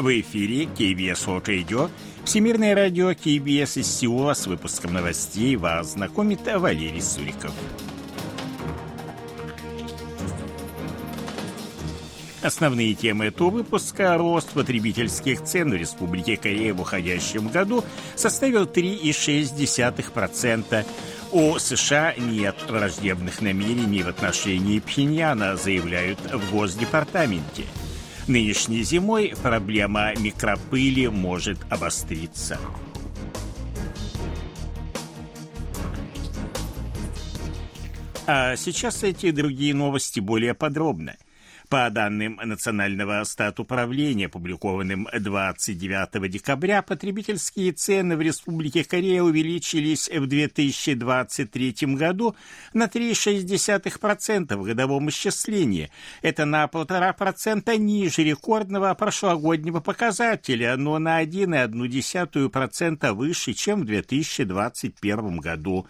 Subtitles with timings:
[0.00, 1.90] В эфире KBS World Radio,
[2.24, 7.52] Всемирное радио KBS из Сеула с выпуском новостей вас знакомит Валерий Суриков.
[12.40, 20.86] Основные темы этого выпуска– рост потребительских цен в Республике Корея в уходящем году составил 3,6%.
[21.32, 27.64] У США нет враждебных намерений в отношении Пхеньяна, заявляют в Госдепартаменте–
[28.30, 32.60] Нынешней зимой проблема микропыли может обостриться.
[38.28, 41.16] А сейчас эти другие новости более подробно–
[41.70, 51.74] по данным Национального статуправления, опубликованным 29 декабря, потребительские цены в Республике Корея увеличились в 2023
[51.94, 52.34] году
[52.74, 55.90] на 3,6% в годовом исчислении.
[56.22, 65.86] Это на 1,5% ниже рекордного прошлогоднего показателя, но на 1,1% выше, чем в 2021 году.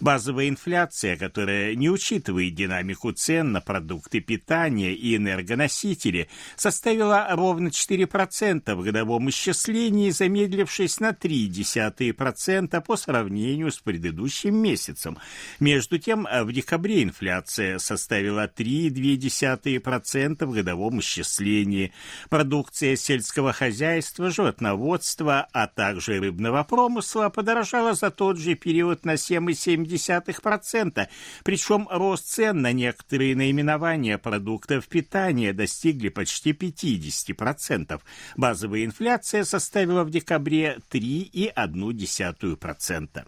[0.00, 8.74] Базовая инфляция, которая не учитывает динамику цен на продукты питания и энергоносители составила ровно 4%
[8.74, 15.18] в годовом исчислении, замедлившись на 0,3% по сравнению с предыдущим месяцем.
[15.60, 21.92] Между тем, в декабре инфляция составила 3,2% в годовом исчислении.
[22.28, 31.08] Продукция сельского хозяйства, животноводства, а также рыбного промысла подорожала за тот же период на 7,7%,
[31.42, 38.00] причем рост цен на некоторые наименования продуктов питания питания достигли почти 50%.
[38.36, 43.24] Базовая инфляция составила в декабре 3,1%.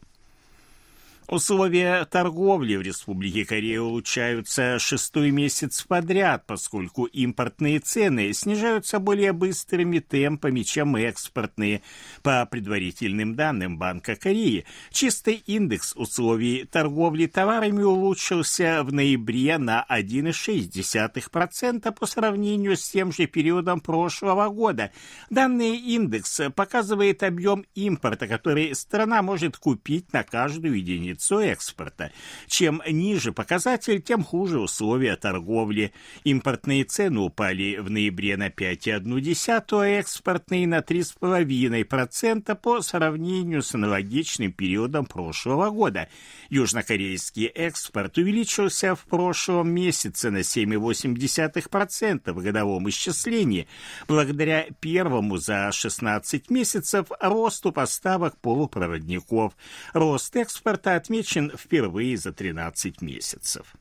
[1.29, 9.99] Условия торговли в Республике Корея улучшаются шестой месяц подряд, поскольку импортные цены снижаются более быстрыми
[9.99, 11.83] темпами, чем экспортные.
[12.23, 21.93] По предварительным данным Банка Кореи, чистый индекс условий торговли товарами улучшился в ноябре на 1,6%
[21.93, 24.93] по сравнению с тем же периодом прошлого года.
[25.29, 32.13] Данный индекс показывает объем импорта, который страна может купить на каждую единицу единицу экспорта.
[32.47, 35.93] Чем ниже показатель, тем хуже условия торговли.
[36.25, 44.53] Импортные цены упали в ноябре на 5,1, а экспортные на 3,5% по сравнению с аналогичным
[44.53, 46.09] периодом прошлого года.
[46.51, 53.67] Южнокорейский экспорт увеличился в прошлом месяце на 7,8% в годовом исчислении,
[54.07, 59.57] благодаря первому за 16 месяцев росту поставок полупроводников.
[59.93, 63.75] Рост экспорта отмечен впервые за 13 месяцев.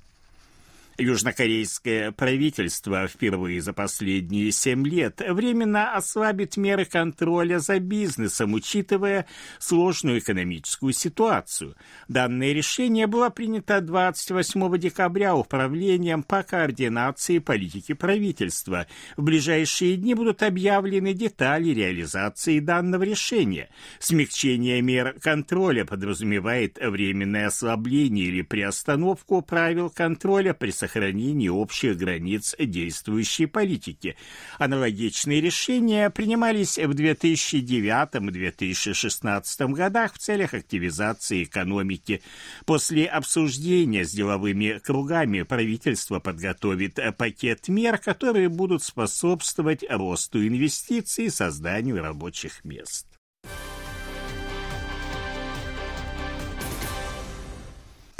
[0.97, 9.25] Южнокорейское правительство впервые за последние семь лет временно ослабит меры контроля за бизнесом, учитывая
[9.59, 11.75] сложную экономическую ситуацию.
[12.07, 18.87] Данное решение было принято 28 декабря Управлением по координации политики правительства.
[19.17, 23.69] В ближайшие дни будут объявлены детали реализации данного решения.
[23.99, 33.47] Смягчение мер контроля подразумевает временное ослабление или приостановку правил контроля при сохранении общих границ действующей
[33.47, 34.15] политики.
[34.59, 42.21] Аналогичные решения принимались в 2009 и 2016 годах в целях активизации экономики.
[42.65, 51.29] После обсуждения с деловыми кругами правительство подготовит пакет мер, которые будут способствовать росту инвестиций и
[51.29, 53.14] созданию рабочих мест.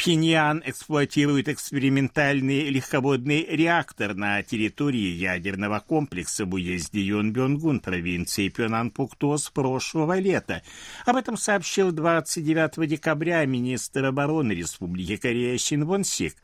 [0.06, 9.50] Пхеньян эксплуатирует экспериментальный легководный реактор на территории ядерного комплекса в уезде Йонбёнгун провинции Пёнанпукто с
[9.50, 10.62] прошлого лета.
[11.08, 16.36] Об этом сообщил 29 декабря министр обороны Республики Корея Син Вон Сик.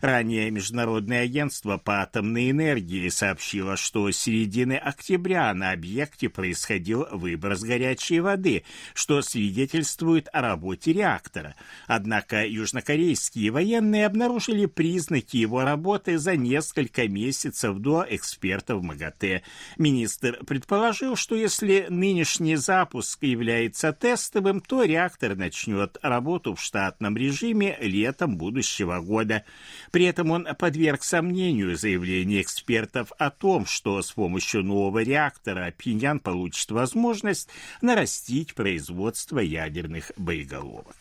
[0.00, 7.60] Ранее Международное агентство по атомной энергии сообщило, что с середины октября на объекте происходил выброс
[7.60, 8.64] горячей воды,
[8.94, 11.54] что свидетельствует о работе реактора.
[11.86, 19.42] Однако Южнокорейская корейские военные обнаружили признаки его работы за несколько месяцев до экспертов МАГАТЭ.
[19.78, 27.76] Министр предположил, что если нынешний запуск является тестовым, то реактор начнет работу в штатном режиме
[27.80, 29.44] летом будущего года.
[29.90, 36.20] При этом он подверг сомнению заявление экспертов о том, что с помощью нового реактора Пиньян
[36.20, 37.48] получит возможность
[37.82, 40.94] нарастить производство ядерных боеголовок.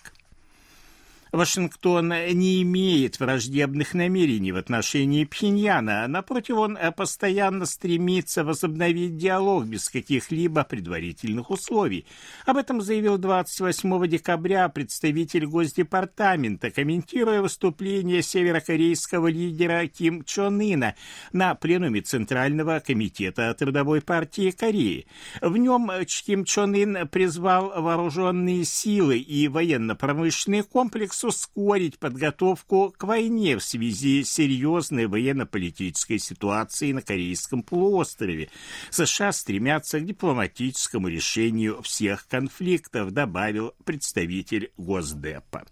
[1.31, 6.07] Вашингтон не имеет враждебных намерений в отношении Пхеньяна.
[6.07, 12.05] Напротив, он постоянно стремится возобновить диалог без каких-либо предварительных условий.
[12.45, 20.95] Об этом заявил 28 декабря представитель Госдепартамента, комментируя выступление северокорейского лидера Ким Чон Ына
[21.31, 25.05] на пленуме Центрального комитета Трудовой партии Кореи.
[25.41, 25.91] В нем
[26.25, 33.63] Ким Чон Ын призвал вооруженные силы и военно-промышленный комплекс комплекс ускорить подготовку к войне в
[33.63, 38.49] связи с серьезной военно-политической ситуацией на Корейском полуострове.
[38.89, 45.65] США стремятся к дипломатическому решению всех конфликтов, добавил представитель Госдепа.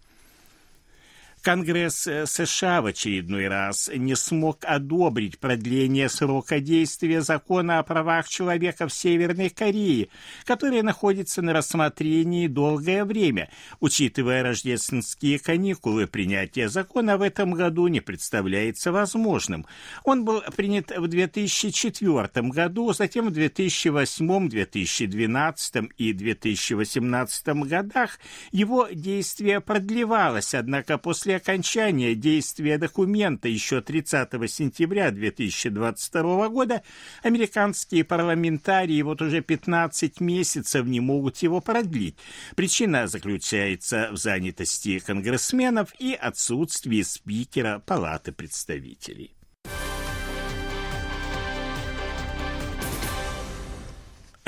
[1.47, 8.27] Конгресс э, США в очередной раз не смог одобрить продление срока действия закона о правах
[8.27, 10.09] человека в Северной Корее,
[10.43, 13.49] который находится на рассмотрении долгое время.
[13.79, 19.65] Учитывая рождественские каникулы, принятие закона в этом году не представляется возможным.
[20.03, 28.19] Он был принят в 2004 году, затем в 2008, 2012 и 2018 годах
[28.51, 36.83] его действие продлевалось, однако после окончания действия документа еще 30 сентября 2022 года
[37.23, 42.15] американские парламентарии вот уже 15 месяцев не могут его продлить.
[42.55, 49.36] Причина заключается в занятости конгрессменов и отсутствии спикера Палаты представителей.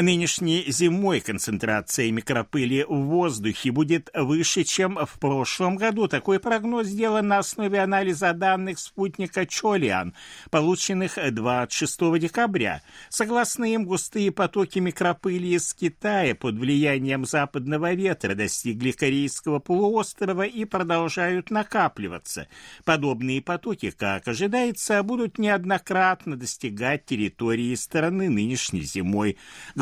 [0.01, 6.07] Нынешней зимой концентрация микропыли в воздухе будет выше, чем в прошлом году.
[6.07, 10.13] Такой прогноз сделан на основе анализа данных спутника Чолиан,
[10.51, 12.81] полученных 26 декабря.
[13.09, 20.63] Согласно им, густые потоки микропыли из Китая под влиянием западного ветра достигли Корейского полуострова и
[20.63, 22.47] продолжают накапливаться.
[22.85, 29.35] Подобные потоки, как ожидается, будут неоднократно достигать территории страны нынешней зимой.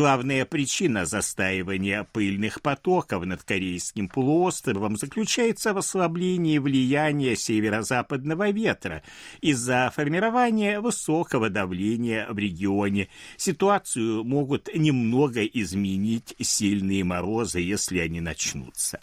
[0.08, 9.04] Главная причина застаивания пыльных потоков над Корейским полуостровом заключается в ослаблении влияния северо-западного ветра
[9.42, 13.10] из-за формирования высокого давления в регионе.
[13.36, 19.02] Ситуацию могут немного изменить сильные морозы, если они начнутся.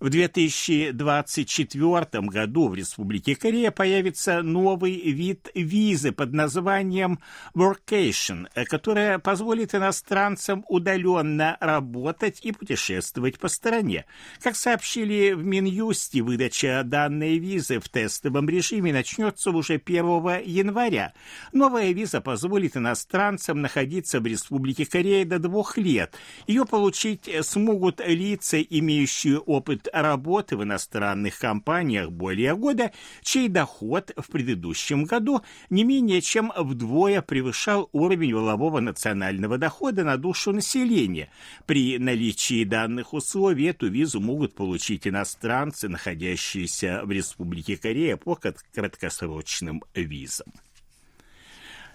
[0.00, 7.18] В 2024 году в Республике Корея появится новый вид визы под названием
[7.56, 14.04] Workation, которая позволит иностранцам удаленно работать и путешествовать по стране.
[14.40, 20.04] Как сообщили в Минюсте, выдача данной визы в тестовом режиме начнется уже 1
[20.44, 21.12] января.
[21.52, 26.14] Новая виза позволит иностранцам находиться в Республике Корея до двух лет.
[26.46, 32.92] Ее получить смогут лица, имеющие опыт работы в иностранных компаниях более года,
[33.22, 40.16] чей доход в предыдущем году не менее чем вдвое превышал уровень волового национального дохода на
[40.16, 41.30] душу населения.
[41.66, 49.82] При наличии данных условий эту визу могут получить иностранцы, находящиеся в Республике Корея по краткосрочным
[49.94, 50.52] визам.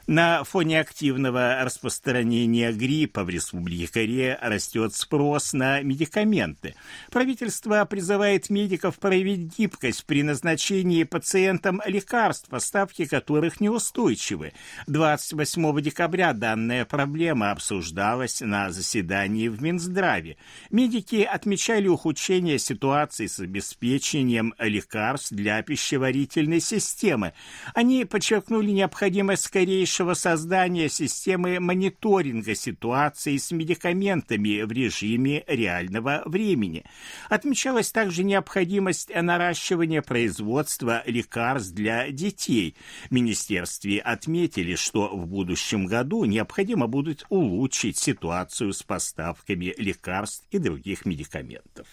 [0.06, 6.76] На фоне активного распространения гриппа в Республике Корея растет спрос на медикаменты.
[7.10, 14.52] Правительство призывает медиков проявить гибкость при назначении пациентам лекарств, поставки которых неустойчивы.
[14.88, 20.36] 28 декабря данная проблема обсуждалась на заседании в Минздраве.
[20.70, 27.32] Медики отмечали ухудшение ситуации с обеспечением лекарств для пищеварительной системы.
[27.74, 36.84] Они подчеркнули необходимость скорейшего дальнейшего создания системы мониторинга ситуации с медикаментами в режиме реального времени.
[37.30, 42.76] Отмечалась также необходимость наращивания производства лекарств для детей.
[43.10, 50.58] В Министерстве отметили, что в будущем году необходимо будет улучшить ситуацию с поставками лекарств и
[50.58, 51.88] других медикаментов.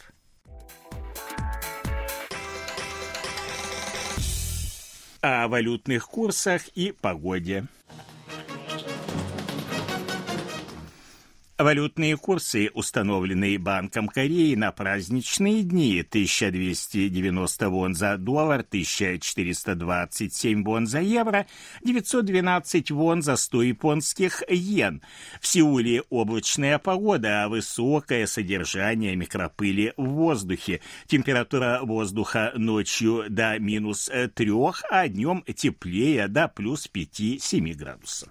[5.21, 7.67] О валютных курсах и погоде.
[11.61, 21.01] Валютные курсы, установленные Банком Кореи на праздничные дни 1290 вон за доллар, 1427 вон за
[21.01, 21.47] евро,
[21.85, 25.03] 912 вон за 100 японских йен.
[25.43, 30.81] В Сеуле облачная погода, а высокое содержание микропыли в воздухе.
[31.09, 34.51] Температура воздуха ночью до минус 3,
[34.91, 38.31] а днем теплее до плюс 5-7 градусов.